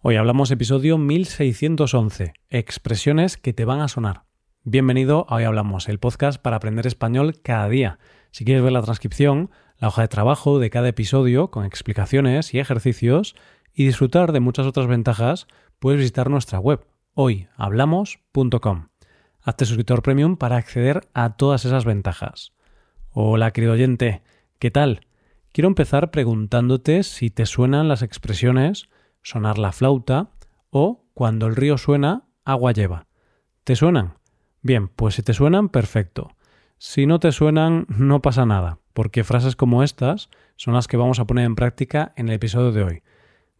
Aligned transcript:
Hoy 0.00 0.14
hablamos 0.14 0.52
episodio 0.52 0.96
1611, 0.96 2.32
expresiones 2.50 3.36
que 3.36 3.52
te 3.52 3.64
van 3.64 3.80
a 3.80 3.88
sonar. 3.88 4.22
Bienvenido 4.62 5.26
a 5.28 5.34
Hoy 5.34 5.42
Hablamos, 5.42 5.88
el 5.88 5.98
podcast 5.98 6.40
para 6.40 6.54
aprender 6.54 6.86
español 6.86 7.40
cada 7.42 7.68
día. 7.68 7.98
Si 8.30 8.44
quieres 8.44 8.62
ver 8.62 8.70
la 8.70 8.82
transcripción, 8.82 9.50
la 9.76 9.88
hoja 9.88 10.02
de 10.02 10.08
trabajo 10.08 10.60
de 10.60 10.70
cada 10.70 10.86
episodio 10.86 11.50
con 11.50 11.64
explicaciones 11.64 12.54
y 12.54 12.60
ejercicios 12.60 13.34
y 13.74 13.86
disfrutar 13.86 14.30
de 14.30 14.38
muchas 14.38 14.66
otras 14.66 14.86
ventajas, 14.86 15.48
puedes 15.80 15.98
visitar 15.98 16.30
nuestra 16.30 16.60
web 16.60 16.86
hoyhablamos.com. 17.14 18.90
Hazte 19.42 19.64
suscriptor 19.64 20.02
premium 20.02 20.36
para 20.36 20.58
acceder 20.58 21.08
a 21.12 21.34
todas 21.34 21.64
esas 21.64 21.84
ventajas. 21.84 22.52
Hola, 23.10 23.50
querido 23.50 23.72
oyente, 23.72 24.22
¿qué 24.60 24.70
tal? 24.70 25.00
Quiero 25.50 25.66
empezar 25.66 26.12
preguntándote 26.12 27.02
si 27.02 27.30
te 27.30 27.46
suenan 27.46 27.88
las 27.88 28.02
expresiones 28.02 28.88
sonar 29.22 29.58
la 29.58 29.72
flauta 29.72 30.30
o 30.70 31.04
cuando 31.14 31.46
el 31.46 31.56
río 31.56 31.78
suena, 31.78 32.28
agua 32.44 32.72
lleva. 32.72 33.06
¿Te 33.64 33.76
suenan? 33.76 34.18
Bien, 34.62 34.88
pues 34.88 35.14
si 35.16 35.22
te 35.22 35.34
suenan, 35.34 35.68
perfecto. 35.68 36.30
Si 36.78 37.06
no 37.06 37.18
te 37.18 37.32
suenan, 37.32 37.86
no 37.88 38.22
pasa 38.22 38.46
nada, 38.46 38.78
porque 38.92 39.24
frases 39.24 39.56
como 39.56 39.82
estas 39.82 40.30
son 40.56 40.74
las 40.74 40.86
que 40.86 40.96
vamos 40.96 41.18
a 41.18 41.26
poner 41.26 41.44
en 41.44 41.56
práctica 41.56 42.12
en 42.16 42.28
el 42.28 42.34
episodio 42.34 42.72
de 42.72 42.82
hoy. 42.84 43.02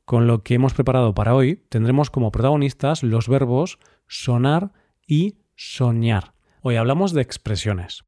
Con 0.05 0.27
lo 0.27 0.42
que 0.42 0.55
hemos 0.55 0.74
preparado 0.74 1.15
para 1.15 1.34
hoy, 1.34 1.65
tendremos 1.68 2.10
como 2.10 2.30
protagonistas 2.30 3.02
los 3.02 3.29
verbos 3.29 3.79
sonar 4.06 4.73
y 5.06 5.38
soñar. 5.56 6.34
Hoy 6.62 6.77
hablamos 6.77 7.12
de 7.12 7.23
expresiones. 7.23 8.04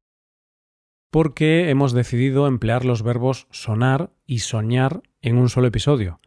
Porque 1.09 1.69
hemos 1.69 1.91
decidido 1.91 2.47
emplear 2.47 2.85
los 2.85 3.03
verbos 3.03 3.47
sonar 3.51 4.13
y 4.25 4.39
soñar 4.39 5.03
en 5.21 5.37
un 5.37 5.49
solo 5.49 5.67
episodio 5.67 6.21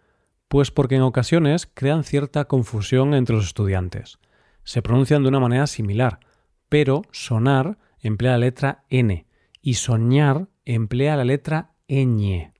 pues 0.54 0.70
porque 0.70 0.94
en 0.94 1.02
ocasiones 1.02 1.68
crean 1.74 2.04
cierta 2.04 2.44
confusión 2.44 3.12
entre 3.12 3.34
los 3.34 3.44
estudiantes. 3.44 4.20
Se 4.62 4.82
pronuncian 4.82 5.24
de 5.24 5.28
una 5.28 5.40
manera 5.40 5.66
similar, 5.66 6.20
pero 6.68 7.02
sonar 7.10 7.76
emplea 7.98 8.34
la 8.34 8.38
letra 8.38 8.84
N 8.88 9.26
y 9.60 9.74
soñar 9.74 10.46
emplea 10.64 11.16
la 11.16 11.24
letra 11.24 11.72
ñ. 11.88 12.52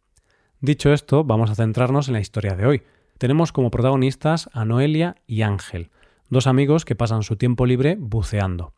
Dicho 0.59 0.93
esto, 0.93 1.23
vamos 1.23 1.51
a 1.51 1.55
centrarnos 1.55 2.09
en 2.09 2.15
la 2.15 2.21
historia 2.21 2.57
de 2.57 2.67
hoy. 2.67 2.83
Tenemos 3.17 3.53
como 3.53 3.71
protagonistas 3.71 4.51
a 4.53 4.65
Noelia 4.65 5.15
y 5.29 5.43
Ángel, 5.43 5.93
dos 6.29 6.49
amigos 6.49 6.85
que 6.85 6.97
pasan 6.97 7.23
su 7.23 7.37
tiempo 7.37 7.65
libre 7.65 7.97
buceando. 7.97 8.73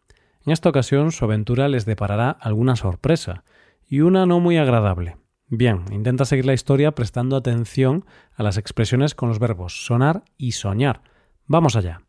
En 0.45 0.53
esta 0.53 0.69
ocasión 0.69 1.11
su 1.11 1.25
aventura 1.25 1.69
les 1.69 1.87
deparará 1.87 2.29
alguna 2.29 2.77
sorpresa, 2.77 3.45
y 3.89 4.01
una 4.03 4.27
no 4.27 4.41
muy 4.41 4.59
agradable. 4.59 5.17
Bien, 5.49 5.85
intenta 5.93 6.25
seguir 6.25 6.45
la 6.45 6.55
historia 6.55 6.93
prestando 6.97 7.37
atención 7.37 8.05
a 8.35 8.43
las 8.43 8.57
expresiones 8.57 9.15
con 9.15 9.29
los 9.29 9.39
verbos 9.39 9.87
sonar 9.87 10.25
y 10.37 10.53
soñar. 10.53 11.03
Vamos 11.47 11.77
allá. 11.77 12.03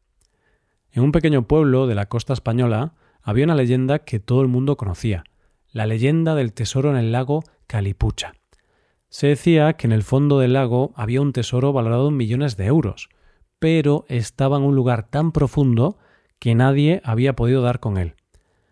En 0.92 1.04
un 1.04 1.12
pequeño 1.12 1.48
pueblo 1.48 1.86
de 1.86 1.94
la 1.94 2.08
costa 2.08 2.34
española 2.34 2.96
había 3.22 3.46
una 3.46 3.54
leyenda 3.54 4.00
que 4.00 4.20
todo 4.20 4.42
el 4.42 4.48
mundo 4.48 4.76
conocía, 4.76 5.24
la 5.72 5.86
leyenda 5.86 6.34
del 6.34 6.54
tesoro 6.54 6.90
en 6.90 6.98
el 6.98 7.12
lago 7.12 7.44
Calipucha. 7.68 8.34
Se 9.10 9.28
decía 9.28 9.74
que 9.74 9.86
en 9.86 9.94
el 9.94 10.02
fondo 10.02 10.40
del 10.40 10.54
lago 10.54 10.92
había 10.96 11.22
un 11.22 11.32
tesoro 11.32 11.74
valorado 11.74 12.10
en 12.10 12.18
millones 12.18 12.58
de 12.58 12.66
euros, 12.66 13.10
pero 13.60 14.06
estaba 14.08 14.58
en 14.58 14.64
un 14.64 14.76
lugar 14.76 15.10
tan 15.10 15.32
profundo 15.32 16.00
que 16.40 16.56
nadie 16.56 17.02
había 17.04 17.36
podido 17.36 17.62
dar 17.62 17.80
con 17.80 17.98
él. 17.98 18.16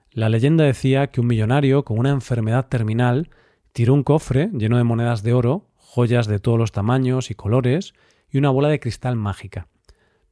La 0.09 0.29
leyenda 0.29 0.63
decía 0.63 1.07
que 1.07 1.21
un 1.21 1.27
millonario 1.27 1.85
con 1.85 1.99
una 1.99 2.09
enfermedad 2.09 2.67
terminal 2.67 3.29
Tiró 3.75 3.93
un 3.93 4.03
cofre 4.03 4.51
lleno 4.53 4.77
de 4.77 4.85
monedas 4.85 5.21
de 5.21 5.33
oro, 5.33 5.67
joyas 5.75 6.27
de 6.27 6.39
todos 6.39 6.57
los 6.57 6.71
tamaños 6.71 7.29
y 7.29 7.35
colores, 7.35 7.93
y 8.29 8.37
una 8.37 8.49
bola 8.49 8.69
de 8.69 8.79
cristal 8.79 9.17
mágica. 9.17 9.67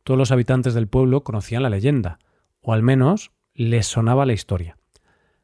Todos 0.06 0.18
los 0.18 0.32
habitantes 0.32 0.74
del 0.74 0.88
pueblo 0.88 1.26
conocían 1.26 1.62
la 1.62 1.70
leyenda, 1.70 2.20
o 2.62 2.72
al 2.72 2.84
menos 2.84 3.34
les 3.54 3.86
sonaba 3.86 4.26
la 4.26 4.32
historia. 4.32 4.78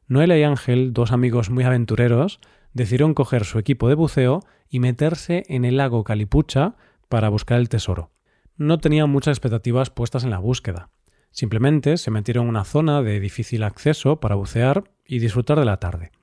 Noela 0.08 0.38
y 0.38 0.44
Ángel, 0.44 0.94
dos 0.94 1.12
amigos 1.12 1.50
muy 1.50 1.66
aventureros, 1.66 2.40
decidieron 2.72 3.14
coger 3.14 3.44
su 3.44 3.60
equipo 3.60 3.90
de 3.90 3.96
buceo 3.96 4.46
y 4.70 4.80
meterse 4.80 5.44
en 5.50 5.66
el 5.66 5.76
lago 5.76 6.06
Calipucha 6.06 6.78
para 7.10 7.28
buscar 7.28 7.60
el 7.60 7.68
tesoro. 7.68 8.12
No 8.56 8.78
tenían 8.78 9.10
muchas 9.10 9.34
expectativas 9.34 9.90
puestas 9.90 10.24
en 10.24 10.30
la 10.30 10.40
búsqueda. 10.40 10.90
Simplemente 11.32 11.98
se 11.98 12.12
metieron 12.12 12.46
en 12.46 12.52
una 12.52 12.64
zona 12.64 13.02
de 13.02 13.20
difícil 13.20 13.62
acceso 13.62 14.22
para 14.22 14.36
bucear 14.36 14.86
y 15.06 15.20
disfrutar 15.20 15.60
de 15.60 15.66
la 15.66 15.82
tarde. 15.82 16.14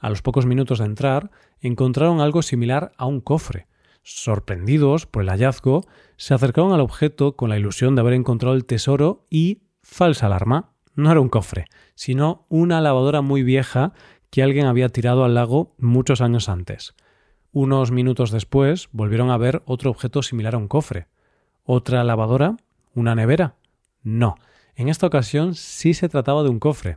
A 0.00 0.10
los 0.10 0.22
pocos 0.22 0.46
minutos 0.46 0.78
de 0.78 0.86
entrar, 0.86 1.30
encontraron 1.60 2.20
algo 2.20 2.42
similar 2.42 2.92
a 2.96 3.06
un 3.06 3.20
cofre. 3.20 3.66
Sorprendidos 4.02 5.06
por 5.06 5.22
el 5.22 5.28
hallazgo, 5.28 5.84
se 6.16 6.34
acercaron 6.34 6.72
al 6.72 6.80
objeto 6.80 7.36
con 7.36 7.50
la 7.50 7.58
ilusión 7.58 7.94
de 7.94 8.00
haber 8.00 8.14
encontrado 8.14 8.54
el 8.54 8.64
tesoro 8.64 9.26
y 9.28 9.62
falsa 9.82 10.26
alarma. 10.26 10.72
No 10.94 11.10
era 11.10 11.20
un 11.20 11.28
cofre, 11.28 11.66
sino 11.94 12.46
una 12.48 12.80
lavadora 12.80 13.20
muy 13.20 13.42
vieja 13.42 13.92
que 14.30 14.42
alguien 14.42 14.66
había 14.66 14.88
tirado 14.88 15.24
al 15.24 15.34
lago 15.34 15.74
muchos 15.78 16.20
años 16.20 16.48
antes. 16.48 16.94
Unos 17.52 17.90
minutos 17.90 18.30
después 18.30 18.88
volvieron 18.92 19.30
a 19.30 19.36
ver 19.36 19.62
otro 19.64 19.90
objeto 19.90 20.22
similar 20.22 20.54
a 20.54 20.58
un 20.58 20.68
cofre. 20.68 21.08
¿Otra 21.64 22.04
lavadora? 22.04 22.56
¿Una 22.94 23.14
nevera? 23.14 23.56
No. 24.02 24.36
En 24.74 24.88
esta 24.88 25.06
ocasión 25.06 25.54
sí 25.54 25.94
se 25.94 26.08
trataba 26.08 26.42
de 26.42 26.50
un 26.50 26.60
cofre. 26.60 26.96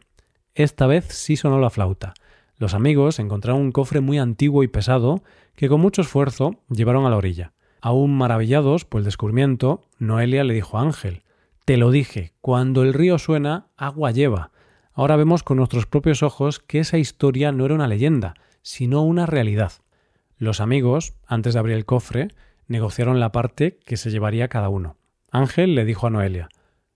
Esta 0.54 0.88
vez 0.88 1.06
sí 1.10 1.36
sonó 1.36 1.60
la 1.60 1.70
flauta. 1.70 2.14
Los 2.62 2.76
amigos 2.76 3.18
encontraron 3.18 3.60
un 3.60 3.72
cofre 3.72 4.02
muy 4.02 4.20
antiguo 4.20 4.62
y 4.62 4.68
pesado 4.68 5.24
que 5.56 5.68
con 5.68 5.82
mucho 5.82 6.04
esfuerzo 6.04 6.60
llevaron 6.70 7.08
a 7.08 7.10
la 7.10 7.18
orilla. 7.18 7.54
Aún 7.82 8.16
maravillados 8.16 8.86
por 8.86 9.00
el 9.00 9.06
descubrimiento, 9.06 9.82
Noelia 9.98 10.44
le 10.44 10.54
dijo 10.54 10.78
a 10.78 10.84
Ángel 10.84 11.24
Te 11.66 11.78
lo 11.78 11.90
dije, 11.90 12.34
cuando 12.40 12.84
el 12.84 12.94
río 12.94 13.18
suena, 13.18 13.66
agua 13.78 14.12
lleva. 14.12 14.52
Ahora 14.94 15.16
vemos 15.16 15.42
con 15.42 15.58
nuestros 15.58 15.88
propios 15.88 16.22
ojos 16.22 16.60
que 16.60 16.78
esa 16.78 17.00
historia 17.00 17.52
no 17.52 17.66
era 17.66 17.74
una 17.74 17.88
leyenda, 17.88 18.36
sino 18.62 19.02
una 19.02 19.26
realidad. 19.26 19.72
Los 20.38 20.62
amigos, 20.62 21.16
antes 21.26 21.56
de 21.56 21.60
abrir 21.62 21.76
el 21.76 21.86
cofre, 21.86 22.28
negociaron 22.68 23.20
la 23.20 23.32
parte 23.32 23.80
que 23.88 23.98
se 23.98 24.12
llevaría 24.12 24.50
cada 24.50 24.70
uno. 24.70 24.98
Ángel 25.32 25.74
le 25.74 25.84
dijo 25.84 26.06
a 26.06 26.12
Noelia 26.12 26.50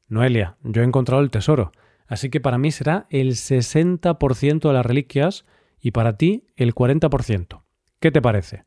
Noelia, 0.09 0.57
yo 0.61 0.83
he 0.83 0.85
encontrado 0.85 1.23
el 1.23 1.31
tesoro, 1.31 1.71
así 2.07 2.29
que 2.29 2.39
para 2.39 2.57
mí 2.57 2.71
será 2.71 3.07
el 3.09 3.31
60% 3.31 4.67
de 4.67 4.73
las 4.73 4.85
reliquias 4.85 5.45
y 5.79 5.91
para 5.91 6.17
ti 6.17 6.45
el 6.55 6.73
40%. 6.73 7.61
¿Qué 7.99 8.11
te 8.11 8.21
parece? 8.21 8.63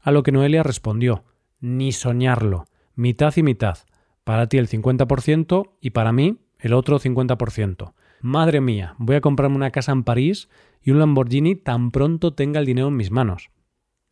A 0.00 0.10
lo 0.10 0.22
que 0.22 0.32
Noelia 0.32 0.62
respondió, 0.62 1.24
ni 1.60 1.92
soñarlo, 1.92 2.66
mitad 2.94 3.32
y 3.36 3.42
mitad, 3.42 3.78
para 4.24 4.48
ti 4.48 4.58
el 4.58 4.68
50% 4.68 5.70
y 5.80 5.90
para 5.90 6.12
mí 6.12 6.38
el 6.58 6.72
otro 6.72 6.98
50%. 6.98 7.94
Madre 8.20 8.60
mía, 8.60 8.94
voy 8.98 9.16
a 9.16 9.20
comprarme 9.20 9.56
una 9.56 9.70
casa 9.70 9.92
en 9.92 10.02
París 10.02 10.48
y 10.82 10.90
un 10.90 10.98
Lamborghini 10.98 11.56
tan 11.56 11.90
pronto 11.90 12.32
tenga 12.32 12.60
el 12.60 12.66
dinero 12.66 12.88
en 12.88 12.96
mis 12.96 13.10
manos. 13.10 13.50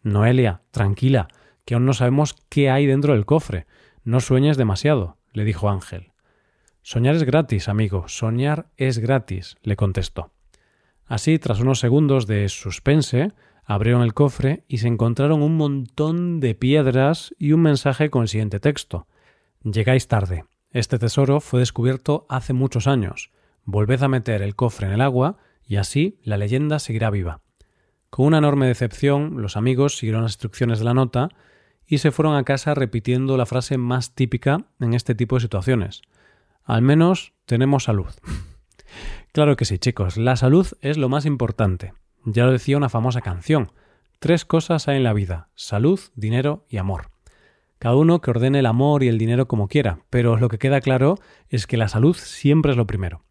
Noelia, 0.03 0.63
tranquila, 0.71 1.29
que 1.65 1.75
aún 1.75 1.87
no 1.87 1.95
sabemos 1.95 2.35
qué 2.49 2.71
hay 2.71 2.87
dentro 2.87 3.15
del 3.15 3.25
cofre. 3.25 3.67
No 4.05 4.21
sueñes 4.21 4.57
demasiado, 4.57 5.17
le 5.33 5.45
dijo 5.45 5.71
Ángel. 5.71 6.12
Soñar 6.83 7.15
es 7.15 7.23
gratis, 7.23 7.69
amigo, 7.69 8.09
soñar 8.09 8.67
es 8.77 8.99
gratis, 8.99 9.57
le 9.63 9.77
contestó. 9.77 10.33
Así, 11.07 11.39
tras 11.39 11.61
unos 11.61 11.79
segundos 11.79 12.27
de 12.27 12.49
suspense, 12.49 13.33
abrieron 13.65 14.03
el 14.03 14.15
cofre 14.15 14.65
y 14.67 14.79
se 14.79 14.89
encontraron 14.89 15.43
un 15.43 15.57
montón 15.57 16.41
de 16.41 16.55
piedras 16.55 17.35
y 17.39 17.53
un 17.53 17.63
mensaje 17.63 18.11
con 18.11 18.23
el 18.23 18.29
siguiente 18.29 18.61
texto. 18.61 19.07
Llegáis 19.63 20.09
tarde. 20.09 20.45
Este 20.71 20.99
tesoro 20.99 21.41
fue 21.41 21.61
descubierto 21.61 22.27
hace 22.29 22.53
muchos 22.53 22.87
años. 22.87 23.31
Volved 23.65 24.03
a 24.03 24.09
meter 24.09 24.43
el 24.43 24.57
cofre 24.57 24.89
en 24.89 24.95
el 24.95 25.03
agua 25.03 25.37
y 25.65 25.77
así 25.77 26.19
la 26.25 26.37
leyenda 26.37 26.81
seguirá 26.81 27.11
viva. 27.11 27.43
Con 28.11 28.27
una 28.27 28.39
enorme 28.39 28.67
decepción, 28.67 29.41
los 29.41 29.57
amigos 29.57 29.97
siguieron 29.97 30.23
las 30.23 30.33
instrucciones 30.33 30.81
de 30.81 30.85
la 30.85 30.95
nota 30.95 31.29
y 31.87 31.99
se 31.99 32.11
fueron 32.11 32.35
a 32.35 32.43
casa 32.43 32.75
repitiendo 32.75 33.37
la 33.37 33.47
frase 33.47 33.79
más 33.79 34.15
típica 34.15 34.67
en 34.81 34.95
este 34.95 35.15
tipo 35.15 35.37
de 35.37 35.43
situaciones. 35.43 36.03
Al 36.65 36.83
menos 36.83 37.33
tenemos 37.47 37.85
salud. 37.85 38.13
Claro 39.33 39.57
que 39.57 39.65
sí, 39.65 39.79
chicos, 39.79 40.17
la 40.17 40.37
salud 40.37 40.67
es 40.81 40.99
lo 40.99 41.09
más 41.09 41.25
importante. 41.25 41.95
Ya 42.25 42.45
lo 42.45 42.53
decía 42.53 42.77
una 42.77 42.91
famosa 42.91 43.23
canción. 43.23 43.73
Tres 44.19 44.45
cosas 44.45 44.89
hay 44.89 44.99
en 44.99 45.05
la 45.05 45.15
vida, 45.15 45.49
salud, 45.55 45.99
dinero 46.15 46.67
y 46.69 46.77
amor. 46.77 47.11
Cada 47.79 47.97
uno 47.97 48.21
que 48.21 48.31
ordene 48.31 48.61
el 48.61 48.67
amor 48.67 49.03
y 49.03 49.09
el 49.09 49.19
dinero 49.19 49.49
como 49.49 49.67
quiera, 49.67 50.01
pero 50.11 50.37
lo 50.37 50.49
que 50.49 50.59
queda 50.59 50.81
claro 50.81 51.19
es 51.49 51.67
que 51.67 51.77
la 51.77 51.89
salud 51.89 52.15
siempre 52.15 52.71
es 52.71 52.77
lo 52.77 52.87
primero. 52.87 53.25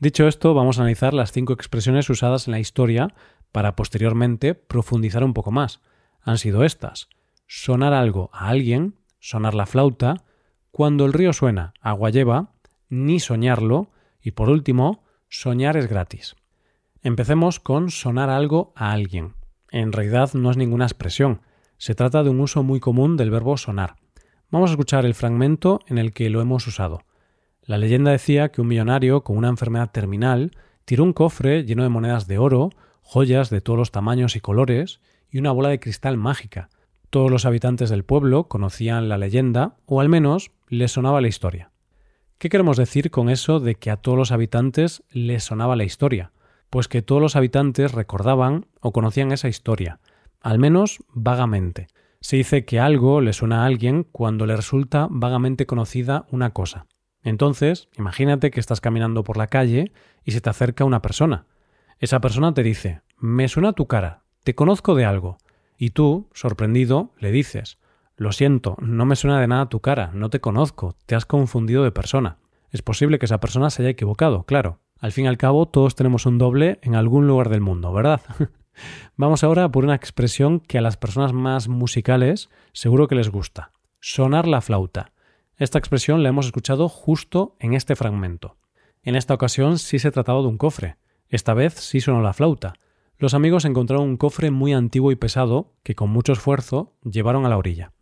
Dicho 0.00 0.26
esto, 0.26 0.54
vamos 0.54 0.78
a 0.78 0.80
analizar 0.80 1.14
las 1.14 1.30
cinco 1.30 1.52
expresiones 1.52 2.10
usadas 2.10 2.48
en 2.48 2.52
la 2.52 2.58
historia 2.58 3.14
para 3.52 3.76
posteriormente 3.76 4.54
profundizar 4.54 5.22
un 5.22 5.34
poco 5.34 5.52
más. 5.52 5.80
Han 6.22 6.38
sido 6.38 6.64
estas. 6.64 7.08
Sonar 7.46 7.92
algo 7.92 8.30
a 8.32 8.48
alguien, 8.48 8.96
sonar 9.20 9.54
la 9.54 9.66
flauta, 9.66 10.24
cuando 10.72 11.04
el 11.04 11.12
río 11.12 11.32
suena, 11.32 11.74
agua 11.80 12.10
lleva, 12.10 12.51
ni 12.92 13.20
soñarlo, 13.20 13.90
y 14.20 14.32
por 14.32 14.50
último, 14.50 15.02
Soñar 15.30 15.78
es 15.78 15.88
gratis. 15.88 16.36
Empecemos 17.02 17.58
con 17.58 17.90
sonar 17.90 18.28
algo 18.28 18.74
a 18.76 18.92
alguien. 18.92 19.32
En 19.70 19.92
realidad 19.92 20.34
no 20.34 20.50
es 20.50 20.58
ninguna 20.58 20.84
expresión, 20.84 21.40
se 21.78 21.94
trata 21.94 22.22
de 22.22 22.28
un 22.28 22.38
uso 22.40 22.62
muy 22.62 22.80
común 22.80 23.16
del 23.16 23.30
verbo 23.30 23.56
sonar. 23.56 23.96
Vamos 24.50 24.68
a 24.68 24.74
escuchar 24.74 25.06
el 25.06 25.14
fragmento 25.14 25.80
en 25.86 25.96
el 25.96 26.12
que 26.12 26.28
lo 26.28 26.42
hemos 26.42 26.66
usado. 26.66 27.00
La 27.62 27.78
leyenda 27.78 28.10
decía 28.10 28.50
que 28.50 28.60
un 28.60 28.68
millonario 28.68 29.24
con 29.24 29.38
una 29.38 29.48
enfermedad 29.48 29.90
terminal 29.90 30.50
tiró 30.84 31.02
un 31.02 31.14
cofre 31.14 31.64
lleno 31.64 31.82
de 31.82 31.88
monedas 31.88 32.26
de 32.26 32.36
oro, 32.36 32.68
joyas 33.00 33.48
de 33.48 33.62
todos 33.62 33.78
los 33.78 33.90
tamaños 33.90 34.36
y 34.36 34.40
colores 34.40 35.00
y 35.30 35.38
una 35.38 35.50
bola 35.50 35.70
de 35.70 35.80
cristal 35.80 36.18
mágica. 36.18 36.68
Todos 37.08 37.30
los 37.30 37.46
habitantes 37.46 37.88
del 37.88 38.04
pueblo 38.04 38.48
conocían 38.48 39.08
la 39.08 39.16
leyenda 39.16 39.78
o 39.86 40.02
al 40.02 40.10
menos 40.10 40.50
les 40.68 40.92
sonaba 40.92 41.22
la 41.22 41.28
historia. 41.28 41.71
¿Qué 42.42 42.48
queremos 42.48 42.76
decir 42.76 43.12
con 43.12 43.30
eso 43.30 43.60
de 43.60 43.76
que 43.76 43.88
a 43.88 43.98
todos 43.98 44.18
los 44.18 44.32
habitantes 44.32 45.04
les 45.12 45.44
sonaba 45.44 45.76
la 45.76 45.84
historia? 45.84 46.32
Pues 46.70 46.88
que 46.88 47.00
todos 47.00 47.22
los 47.22 47.36
habitantes 47.36 47.92
recordaban 47.92 48.66
o 48.80 48.90
conocían 48.90 49.30
esa 49.30 49.46
historia, 49.46 50.00
al 50.40 50.58
menos 50.58 51.04
vagamente. 51.14 51.86
Se 52.20 52.34
dice 52.38 52.64
que 52.64 52.80
algo 52.80 53.20
le 53.20 53.32
suena 53.32 53.62
a 53.62 53.66
alguien 53.66 54.02
cuando 54.10 54.44
le 54.44 54.56
resulta 54.56 55.06
vagamente 55.08 55.66
conocida 55.66 56.26
una 56.32 56.50
cosa. 56.50 56.86
Entonces, 57.22 57.88
imagínate 57.96 58.50
que 58.50 58.58
estás 58.58 58.80
caminando 58.80 59.22
por 59.22 59.36
la 59.36 59.46
calle 59.46 59.92
y 60.24 60.32
se 60.32 60.40
te 60.40 60.50
acerca 60.50 60.84
una 60.84 61.00
persona. 61.00 61.46
Esa 62.00 62.20
persona 62.20 62.52
te 62.54 62.64
dice, 62.64 63.02
me 63.18 63.46
suena 63.46 63.72
tu 63.72 63.86
cara, 63.86 64.24
te 64.42 64.56
conozco 64.56 64.96
de 64.96 65.04
algo. 65.04 65.38
Y 65.78 65.90
tú, 65.90 66.28
sorprendido, 66.34 67.12
le 67.20 67.30
dices, 67.30 67.78
lo 68.22 68.32
siento, 68.32 68.76
no 68.80 69.04
me 69.04 69.16
suena 69.16 69.40
de 69.40 69.48
nada 69.48 69.68
tu 69.68 69.80
cara, 69.80 70.10
no 70.14 70.30
te 70.30 70.40
conozco, 70.40 70.96
te 71.06 71.14
has 71.14 71.26
confundido 71.26 71.84
de 71.84 71.92
persona. 71.92 72.38
Es 72.70 72.80
posible 72.80 73.18
que 73.18 73.26
esa 73.26 73.40
persona 73.40 73.68
se 73.68 73.82
haya 73.82 73.90
equivocado, 73.90 74.44
claro. 74.44 74.78
Al 74.98 75.12
fin 75.12 75.24
y 75.26 75.28
al 75.28 75.36
cabo, 75.36 75.66
todos 75.66 75.96
tenemos 75.96 76.24
un 76.24 76.38
doble 76.38 76.78
en 76.82 76.94
algún 76.94 77.26
lugar 77.26 77.48
del 77.48 77.60
mundo, 77.60 77.92
¿verdad? 77.92 78.22
Vamos 79.16 79.44
ahora 79.44 79.70
por 79.70 79.84
una 79.84 79.96
expresión 79.96 80.60
que 80.60 80.78
a 80.78 80.80
las 80.80 80.96
personas 80.96 81.32
más 81.32 81.68
musicales 81.68 82.48
seguro 82.72 83.08
que 83.08 83.16
les 83.16 83.28
gusta. 83.28 83.72
Sonar 84.00 84.46
la 84.46 84.60
flauta. 84.60 85.12
Esta 85.56 85.78
expresión 85.78 86.22
la 86.22 86.30
hemos 86.30 86.46
escuchado 86.46 86.88
justo 86.88 87.56
en 87.58 87.74
este 87.74 87.96
fragmento. 87.96 88.56
En 89.02 89.16
esta 89.16 89.34
ocasión 89.34 89.78
sí 89.78 89.98
se 89.98 90.12
trataba 90.12 90.40
de 90.40 90.46
un 90.46 90.58
cofre. 90.58 90.96
Esta 91.28 91.54
vez 91.54 91.74
sí 91.74 92.00
sonó 92.00 92.22
la 92.22 92.32
flauta. 92.32 92.74
Los 93.18 93.34
amigos 93.34 93.64
encontraron 93.64 94.08
un 94.08 94.16
cofre 94.16 94.50
muy 94.50 94.72
antiguo 94.72 95.12
y 95.12 95.16
pesado 95.16 95.74
que 95.82 95.94
con 95.94 96.10
mucho 96.10 96.32
esfuerzo 96.32 96.94
llevaron 97.02 97.44
a 97.44 97.48
la 97.48 97.58
orilla. 97.58 97.92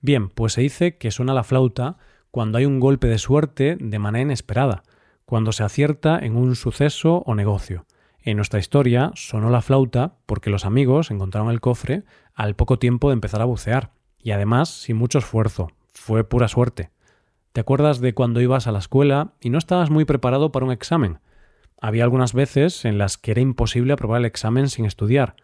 Bien, 0.00 0.28
pues 0.28 0.52
se 0.52 0.60
dice 0.60 0.96
que 0.96 1.10
suena 1.10 1.34
la 1.34 1.44
flauta 1.44 1.96
cuando 2.30 2.58
hay 2.58 2.66
un 2.66 2.80
golpe 2.80 3.08
de 3.08 3.18
suerte 3.18 3.76
de 3.80 3.98
manera 3.98 4.22
inesperada, 4.22 4.82
cuando 5.24 5.52
se 5.52 5.64
acierta 5.64 6.18
en 6.18 6.36
un 6.36 6.56
suceso 6.56 7.22
o 7.26 7.34
negocio. 7.34 7.86
En 8.20 8.36
nuestra 8.36 8.58
historia 8.58 9.10
sonó 9.14 9.50
la 9.50 9.62
flauta 9.62 10.16
porque 10.26 10.50
los 10.50 10.64
amigos 10.64 11.10
encontraron 11.10 11.50
el 11.50 11.60
cofre 11.60 12.04
al 12.34 12.54
poco 12.54 12.78
tiempo 12.78 13.08
de 13.08 13.14
empezar 13.14 13.40
a 13.40 13.46
bucear, 13.46 13.92
y 14.18 14.32
además 14.32 14.68
sin 14.68 14.96
mucho 14.96 15.18
esfuerzo. 15.18 15.68
Fue 15.94 16.24
pura 16.24 16.48
suerte. 16.48 16.90
¿Te 17.52 17.60
acuerdas 17.60 18.00
de 18.00 18.14
cuando 18.14 18.40
ibas 18.40 18.66
a 18.66 18.72
la 18.72 18.78
escuela 18.78 19.32
y 19.40 19.50
no 19.50 19.58
estabas 19.58 19.90
muy 19.90 20.04
preparado 20.04 20.52
para 20.52 20.66
un 20.66 20.72
examen? 20.72 21.18
Había 21.80 22.04
algunas 22.04 22.32
veces 22.32 22.84
en 22.84 22.98
las 22.98 23.18
que 23.18 23.32
era 23.32 23.40
imposible 23.40 23.92
aprobar 23.92 24.20
el 24.20 24.26
examen 24.26 24.68
sin 24.68 24.84
estudiar. 24.84 25.36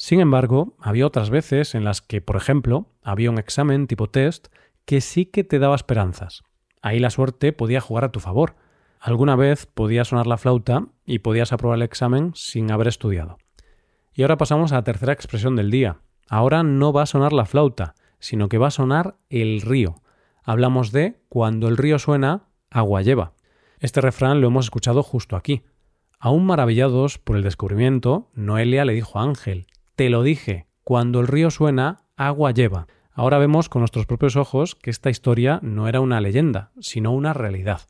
Sin 0.00 0.20
embargo, 0.20 0.72
había 0.80 1.06
otras 1.06 1.28
veces 1.28 1.74
en 1.74 1.84
las 1.84 2.00
que, 2.00 2.22
por 2.22 2.36
ejemplo, 2.36 2.86
había 3.02 3.30
un 3.30 3.38
examen 3.38 3.86
tipo 3.86 4.08
test 4.08 4.48
que 4.86 5.02
sí 5.02 5.26
que 5.26 5.44
te 5.44 5.58
daba 5.58 5.76
esperanzas. 5.76 6.42
Ahí 6.80 6.98
la 6.98 7.10
suerte 7.10 7.52
podía 7.52 7.82
jugar 7.82 8.04
a 8.04 8.10
tu 8.10 8.18
favor. 8.18 8.56
Alguna 8.98 9.36
vez 9.36 9.66
podía 9.66 10.06
sonar 10.06 10.26
la 10.26 10.38
flauta 10.38 10.86
y 11.04 11.18
podías 11.18 11.52
aprobar 11.52 11.76
el 11.76 11.82
examen 11.82 12.32
sin 12.34 12.70
haber 12.70 12.88
estudiado. 12.88 13.36
Y 14.14 14.22
ahora 14.22 14.38
pasamos 14.38 14.72
a 14.72 14.76
la 14.76 14.84
tercera 14.84 15.12
expresión 15.12 15.54
del 15.54 15.70
día. 15.70 15.98
Ahora 16.30 16.62
no 16.62 16.94
va 16.94 17.02
a 17.02 17.06
sonar 17.06 17.34
la 17.34 17.44
flauta, 17.44 17.94
sino 18.20 18.48
que 18.48 18.56
va 18.56 18.68
a 18.68 18.72
sonar 18.72 19.16
el 19.28 19.60
río 19.60 20.00
hablamos 20.50 20.90
de 20.90 21.20
cuando 21.28 21.68
el 21.68 21.76
río 21.76 21.98
suena, 21.98 22.48
agua 22.70 23.02
lleva. 23.02 23.34
Este 23.78 24.00
refrán 24.00 24.40
lo 24.40 24.48
hemos 24.48 24.66
escuchado 24.66 25.02
justo 25.02 25.36
aquí. 25.36 25.62
Aún 26.18 26.44
maravillados 26.44 27.18
por 27.18 27.36
el 27.36 27.42
descubrimiento, 27.42 28.28
Noelia 28.34 28.84
le 28.84 28.92
dijo 28.92 29.18
a 29.18 29.22
Ángel, 29.22 29.66
Te 30.00 30.08
lo 30.08 30.22
dije, 30.22 30.66
cuando 30.82 31.20
el 31.20 31.26
río 31.26 31.50
suena, 31.50 32.06
agua 32.16 32.52
lleva. 32.52 32.86
Ahora 33.12 33.36
vemos 33.36 33.68
con 33.68 33.80
nuestros 33.80 34.06
propios 34.06 34.34
ojos 34.34 34.74
que 34.74 34.88
esta 34.88 35.10
historia 35.10 35.60
no 35.62 35.88
era 35.88 36.00
una 36.00 36.22
leyenda, 36.22 36.70
sino 36.80 37.12
una 37.12 37.34
realidad. 37.34 37.82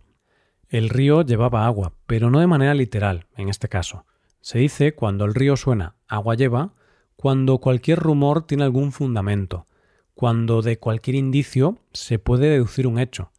El 0.69 0.89
río 0.89 1.23
llevaba 1.23 1.67
agua, 1.67 1.93
pero 2.09 2.29
no 2.29 2.41
de 2.41 2.49
manera 2.49 2.75
literal, 2.75 3.29
en 3.37 3.49
este 3.49 3.69
caso. 3.69 4.07
Se 4.41 4.59
dice 4.59 4.93
cuando 4.93 5.25
el 5.25 5.35
río 5.35 5.57
suena, 5.57 5.95
agua 6.09 6.35
lleva, 6.35 6.75
cuando 7.15 7.59
cualquier 7.59 8.01
rumor 8.01 8.45
tiene 8.45 8.65
algún 8.65 8.91
fundamento, 8.91 9.69
cuando 10.15 10.63
de 10.63 10.81
cualquier 10.81 11.15
indicio 11.15 11.79
se 11.93 12.19
puede 12.19 12.49
deducir 12.49 12.89
un 12.89 12.99
hecho. 12.99 13.31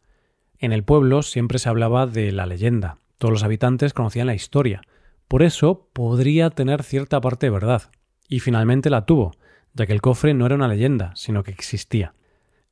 En 0.56 0.72
el 0.72 0.82
pueblo 0.82 1.22
siempre 1.22 1.58
se 1.58 1.68
hablaba 1.68 2.06
de 2.06 2.32
la 2.32 2.46
leyenda, 2.46 2.96
todos 3.18 3.32
los 3.32 3.44
habitantes 3.44 3.92
conocían 3.92 4.28
la 4.28 4.34
historia, 4.34 4.80
por 5.28 5.42
eso 5.42 5.90
podría 5.92 6.48
tener 6.48 6.82
cierta 6.82 7.20
parte 7.20 7.44
de 7.44 7.50
verdad, 7.50 7.82
y 8.32 8.40
finalmente 8.40 8.88
la 8.88 9.04
tuvo, 9.04 9.32
ya 9.74 9.84
que 9.84 9.92
el 9.92 10.00
cofre 10.00 10.32
no 10.32 10.46
era 10.46 10.54
una 10.54 10.66
leyenda, 10.66 11.12
sino 11.14 11.42
que 11.42 11.50
existía. 11.50 12.14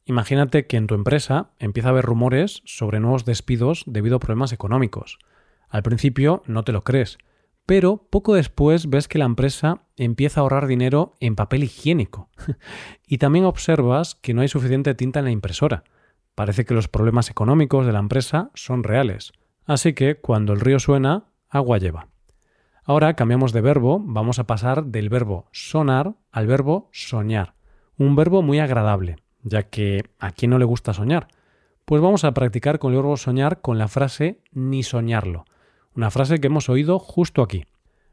Imagínate 0.06 0.66
que 0.66 0.78
en 0.78 0.86
tu 0.86 0.94
empresa 0.94 1.50
empieza 1.58 1.90
a 1.90 1.92
haber 1.92 2.06
rumores 2.06 2.62
sobre 2.64 2.98
nuevos 2.98 3.26
despidos 3.26 3.84
debido 3.86 4.16
a 4.16 4.20
problemas 4.20 4.54
económicos. 4.54 5.18
Al 5.68 5.82
principio 5.82 6.42
no 6.46 6.64
te 6.64 6.72
lo 6.72 6.82
crees, 6.82 7.18
pero 7.66 8.06
poco 8.08 8.32
después 8.32 8.88
ves 8.88 9.06
que 9.06 9.18
la 9.18 9.26
empresa 9.26 9.82
empieza 9.98 10.40
a 10.40 10.44
ahorrar 10.44 10.66
dinero 10.66 11.12
en 11.20 11.36
papel 11.36 11.64
higiénico. 11.64 12.30
y 13.06 13.18
también 13.18 13.44
observas 13.44 14.14
que 14.14 14.32
no 14.32 14.40
hay 14.40 14.48
suficiente 14.48 14.94
tinta 14.94 15.18
en 15.18 15.26
la 15.26 15.30
impresora. 15.30 15.84
Parece 16.34 16.64
que 16.64 16.72
los 16.72 16.88
problemas 16.88 17.28
económicos 17.28 17.84
de 17.84 17.92
la 17.92 17.98
empresa 17.98 18.50
son 18.54 18.82
reales. 18.82 19.32
Así 19.66 19.92
que 19.92 20.14
cuando 20.14 20.54
el 20.54 20.60
río 20.60 20.78
suena, 20.78 21.26
agua 21.50 21.76
lleva. 21.76 22.08
Ahora 22.90 23.14
cambiamos 23.14 23.52
de 23.52 23.60
verbo, 23.60 24.02
vamos 24.04 24.40
a 24.40 24.48
pasar 24.48 24.86
del 24.86 25.10
verbo 25.10 25.46
sonar 25.52 26.16
al 26.32 26.48
verbo 26.48 26.88
soñar. 26.90 27.54
Un 27.96 28.16
verbo 28.16 28.42
muy 28.42 28.58
agradable, 28.58 29.18
ya 29.44 29.62
que 29.62 30.10
¿a 30.18 30.32
quién 30.32 30.50
no 30.50 30.58
le 30.58 30.64
gusta 30.64 30.92
soñar? 30.92 31.28
Pues 31.84 32.02
vamos 32.02 32.24
a 32.24 32.34
practicar 32.34 32.80
con 32.80 32.90
el 32.90 32.96
verbo 32.96 33.16
soñar 33.16 33.60
con 33.60 33.78
la 33.78 33.86
frase 33.86 34.40
ni 34.50 34.82
soñarlo. 34.82 35.44
Una 35.94 36.10
frase 36.10 36.40
que 36.40 36.48
hemos 36.48 36.68
oído 36.68 36.98
justo 36.98 37.42
aquí. 37.42 37.64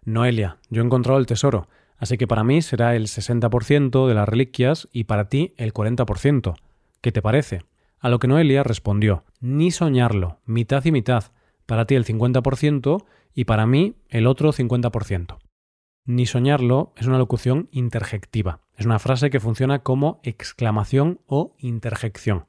Noelia, 0.06 0.58
yo 0.70 0.84
he 0.84 0.86
encontrado 0.86 1.18
el 1.18 1.26
tesoro, 1.26 1.70
así 1.98 2.20
que 2.20 2.28
para 2.28 2.44
mí 2.44 2.62
será 2.62 2.96
el 2.96 3.08
60% 3.08 4.08
de 4.08 4.14
las 4.14 4.30
reliquias 4.30 4.90
y 4.92 5.06
para 5.06 5.28
ti 5.28 5.56
el 5.58 5.74
40%. 5.74 6.54
¿Qué 7.02 7.12
te 7.12 7.24
parece? 7.24 7.64
A 8.00 8.10
lo 8.10 8.20
que 8.20 8.28
Noelia 8.28 8.62
respondió, 8.62 9.24
ni 9.40 9.72
soñarlo, 9.72 10.38
mitad 10.46 10.86
y 10.86 10.92
mitad, 10.92 11.32
para 11.68 11.86
ti 11.86 11.94
el 11.94 12.06
50% 12.06 13.06
y 13.36 13.46
para 13.46 13.68
mí 13.68 13.98
el 14.10 14.26
otro 14.26 14.52
50%. 14.52 15.38
Ni 16.06 16.26
soñarlo 16.26 16.94
es 16.96 17.06
una 17.06 17.20
locución 17.20 17.70
interjectiva, 17.72 18.62
es 18.76 18.86
una 18.86 18.98
frase 18.98 19.30
que 19.30 19.40
funciona 19.40 19.84
como 19.84 20.20
exclamación 20.24 21.20
o 21.28 21.56
interjección. 21.60 22.46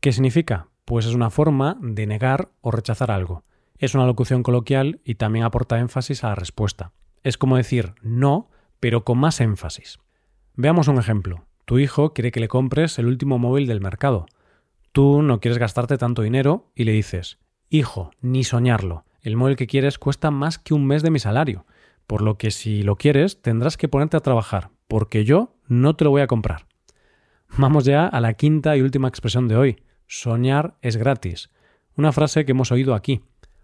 ¿Qué 0.00 0.12
significa? 0.12 0.68
Pues 0.86 1.04
es 1.04 1.14
una 1.14 1.28
forma 1.28 1.76
de 1.82 2.06
negar 2.06 2.52
o 2.62 2.70
rechazar 2.70 3.10
algo. 3.10 3.44
Es 3.76 3.94
una 3.94 4.06
locución 4.06 4.42
coloquial 4.42 5.00
y 5.04 5.16
también 5.16 5.44
aporta 5.44 5.78
énfasis 5.78 6.24
a 6.24 6.28
la 6.28 6.34
respuesta. 6.36 6.92
Es 7.22 7.36
como 7.36 7.56
decir 7.56 7.94
no, 8.00 8.50
pero 8.78 9.04
con 9.04 9.18
más 9.18 9.40
énfasis. 9.40 9.98
Veamos 10.54 10.88
un 10.88 10.98
ejemplo. 10.98 11.44
Tu 11.64 11.78
hijo 11.78 12.12
quiere 12.12 12.30
que 12.32 12.40
le 12.40 12.48
compres 12.48 12.98
el 12.98 13.06
último 13.06 13.38
móvil 13.38 13.66
del 13.66 13.80
mercado. 13.80 14.26
Tú 14.92 15.22
no 15.22 15.40
quieres 15.40 15.58
gastarte 15.58 15.98
tanto 15.98 16.22
dinero 16.22 16.70
y 16.74 16.84
le 16.84 16.92
dices, 16.92 17.38
Hijo, 17.72 18.10
ni 18.20 18.42
soñarlo. 18.42 19.04
El 19.22 19.36
móvil 19.36 19.54
que 19.54 19.68
quieres 19.68 19.96
cuesta 19.96 20.32
más 20.32 20.58
que 20.58 20.74
un 20.74 20.86
mes 20.86 21.04
de 21.04 21.10
mi 21.10 21.20
salario, 21.20 21.66
por 22.08 22.20
lo 22.20 22.36
que 22.36 22.50
si 22.50 22.82
lo 22.82 22.96
quieres 22.96 23.42
tendrás 23.42 23.76
que 23.76 23.86
ponerte 23.86 24.16
a 24.16 24.20
trabajar, 24.20 24.70
porque 24.88 25.24
yo 25.24 25.54
no 25.68 25.94
te 25.94 26.02
lo 26.02 26.10
voy 26.10 26.22
a 26.22 26.26
comprar. 26.26 26.66
Vamos 27.56 27.84
ya 27.84 28.08
a 28.08 28.20
la 28.20 28.34
quinta 28.34 28.76
y 28.76 28.82
última 28.82 29.06
expresión 29.06 29.46
de 29.46 29.56
hoy. 29.56 29.82
Soñar 30.08 30.74
es 30.82 30.96
gratis. 30.96 31.50
Una 31.96 32.10
frase 32.10 32.44
que 32.44 32.50
hemos 32.50 32.72
oído 32.72 32.92
aquí. 32.92 33.22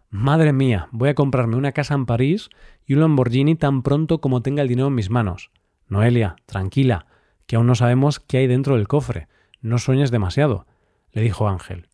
Madre 0.08 0.52
mía, 0.52 0.88
voy 0.92 1.08
a 1.08 1.14
comprarme 1.16 1.56
una 1.56 1.72
casa 1.72 1.94
en 1.94 2.06
París 2.06 2.48
y 2.86 2.94
un 2.94 3.00
Lamborghini 3.00 3.56
tan 3.56 3.82
pronto 3.82 4.20
como 4.20 4.40
tenga 4.40 4.62
el 4.62 4.68
dinero 4.68 4.86
en 4.86 4.94
mis 4.94 5.10
manos. 5.10 5.50
Noelia, 5.88 6.36
tranquila, 6.46 7.06
que 7.46 7.56
aún 7.56 7.66
no 7.66 7.74
sabemos 7.74 8.20
qué 8.20 8.38
hay 8.38 8.46
dentro 8.46 8.76
del 8.76 8.86
cofre. 8.86 9.26
No 9.60 9.78
sueñes 9.78 10.12
demasiado, 10.12 10.64
le 11.10 11.22
dijo 11.22 11.48
Ángel. 11.48 11.88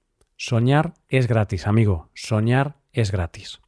Soñar 0.44 0.94
es 1.08 1.28
gratis, 1.28 1.68
amigo. 1.68 2.10
Soñar 2.14 2.74
es 2.92 3.12
gratis. 3.12 3.60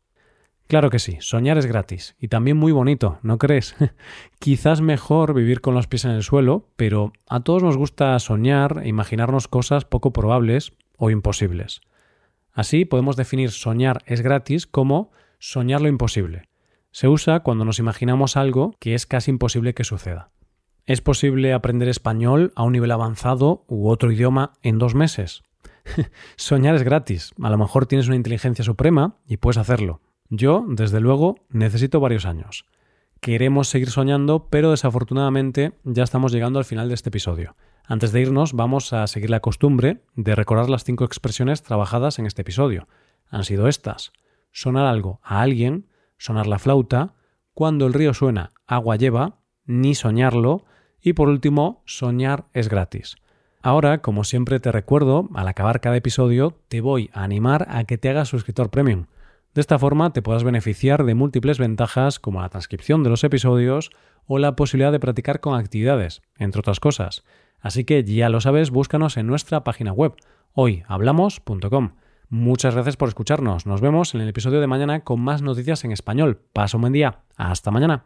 Claro 0.66 0.90
que 0.90 0.98
sí, 0.98 1.18
soñar 1.20 1.56
es 1.56 1.66
gratis 1.66 2.16
y 2.18 2.26
también 2.26 2.56
muy 2.56 2.72
bonito, 2.72 3.20
¿no 3.22 3.38
crees? 3.38 3.76
Quizás 4.40 4.80
mejor 4.80 5.34
vivir 5.34 5.60
con 5.60 5.74
los 5.74 5.86
pies 5.86 6.04
en 6.04 6.10
el 6.10 6.24
suelo, 6.24 6.66
pero 6.74 7.12
a 7.28 7.44
todos 7.44 7.62
nos 7.62 7.76
gusta 7.76 8.18
soñar 8.18 8.80
e 8.82 8.88
imaginarnos 8.88 9.46
cosas 9.46 9.84
poco 9.84 10.12
probables 10.12 10.72
o 10.98 11.10
imposibles. 11.10 11.80
Así 12.52 12.84
podemos 12.84 13.14
definir 13.14 13.52
soñar 13.52 14.02
es 14.06 14.20
gratis 14.20 14.66
como 14.66 15.12
soñar 15.38 15.80
lo 15.80 15.86
imposible. 15.86 16.48
Se 16.90 17.06
usa 17.06 17.44
cuando 17.44 17.64
nos 17.64 17.78
imaginamos 17.78 18.36
algo 18.36 18.74
que 18.80 18.94
es 18.94 19.06
casi 19.06 19.30
imposible 19.30 19.74
que 19.74 19.84
suceda. 19.84 20.32
¿Es 20.86 21.00
posible 21.00 21.52
aprender 21.52 21.86
español 21.86 22.52
a 22.56 22.64
un 22.64 22.72
nivel 22.72 22.90
avanzado 22.90 23.64
u 23.68 23.90
otro 23.90 24.10
idioma 24.10 24.54
en 24.62 24.80
dos 24.80 24.96
meses? 24.96 25.44
Soñar 26.36 26.74
es 26.74 26.82
gratis. 26.82 27.32
A 27.42 27.50
lo 27.50 27.58
mejor 27.58 27.86
tienes 27.86 28.06
una 28.06 28.16
inteligencia 28.16 28.64
suprema 28.64 29.16
y 29.26 29.36
puedes 29.36 29.58
hacerlo. 29.58 30.00
Yo, 30.30 30.64
desde 30.68 31.00
luego, 31.00 31.36
necesito 31.50 32.00
varios 32.00 32.26
años. 32.26 32.64
Queremos 33.20 33.68
seguir 33.68 33.90
soñando, 33.90 34.48
pero 34.50 34.70
desafortunadamente 34.70 35.72
ya 35.84 36.02
estamos 36.02 36.32
llegando 36.32 36.58
al 36.58 36.64
final 36.64 36.88
de 36.88 36.94
este 36.94 37.08
episodio. 37.08 37.56
Antes 37.86 38.12
de 38.12 38.20
irnos, 38.20 38.54
vamos 38.54 38.92
a 38.92 39.06
seguir 39.06 39.30
la 39.30 39.40
costumbre 39.40 40.02
de 40.14 40.34
recordar 40.34 40.70
las 40.70 40.84
cinco 40.84 41.04
expresiones 41.04 41.62
trabajadas 41.62 42.18
en 42.18 42.26
este 42.26 42.42
episodio. 42.42 42.88
Han 43.28 43.44
sido 43.44 43.68
estas. 43.68 44.12
Sonar 44.52 44.86
algo 44.86 45.20
a 45.22 45.42
alguien, 45.42 45.88
sonar 46.18 46.46
la 46.46 46.58
flauta, 46.58 47.14
cuando 47.52 47.86
el 47.86 47.94
río 47.94 48.14
suena, 48.14 48.50
agua 48.66 48.96
lleva, 48.96 49.40
ni 49.64 49.94
soñarlo, 49.94 50.64
y 51.00 51.12
por 51.12 51.28
último, 51.28 51.82
soñar 51.86 52.46
es 52.52 52.68
gratis. 52.68 53.16
Ahora, 53.64 54.02
como 54.02 54.24
siempre 54.24 54.60
te 54.60 54.70
recuerdo, 54.72 55.30
al 55.32 55.48
acabar 55.48 55.80
cada 55.80 55.96
episodio 55.96 56.54
te 56.68 56.82
voy 56.82 57.08
a 57.14 57.24
animar 57.24 57.66
a 57.70 57.84
que 57.84 57.96
te 57.96 58.10
hagas 58.10 58.28
suscriptor 58.28 58.68
premium. 58.68 59.06
De 59.54 59.62
esta 59.62 59.78
forma 59.78 60.12
te 60.12 60.20
puedas 60.20 60.44
beneficiar 60.44 61.04
de 61.04 61.14
múltiples 61.14 61.58
ventajas 61.58 62.18
como 62.18 62.42
la 62.42 62.50
transcripción 62.50 63.02
de 63.02 63.08
los 63.08 63.24
episodios 63.24 63.88
o 64.26 64.36
la 64.36 64.54
posibilidad 64.54 64.92
de 64.92 65.00
practicar 65.00 65.40
con 65.40 65.58
actividades, 65.58 66.20
entre 66.36 66.58
otras 66.58 66.78
cosas. 66.78 67.24
Así 67.58 67.84
que 67.84 68.04
ya 68.04 68.28
lo 68.28 68.42
sabes, 68.42 68.70
búscanos 68.70 69.16
en 69.16 69.28
nuestra 69.28 69.64
página 69.64 69.94
web 69.94 70.12
hoyhablamos.com. 70.52 71.94
Muchas 72.28 72.74
gracias 72.74 72.98
por 72.98 73.08
escucharnos. 73.08 73.64
Nos 73.64 73.80
vemos 73.80 74.14
en 74.14 74.20
el 74.20 74.28
episodio 74.28 74.60
de 74.60 74.66
mañana 74.66 75.04
con 75.04 75.22
más 75.22 75.40
noticias 75.40 75.84
en 75.84 75.92
español. 75.92 76.42
Paso 76.52 76.76
un 76.76 76.82
buen 76.82 76.92
día. 76.92 77.20
Hasta 77.38 77.70
mañana. 77.70 78.04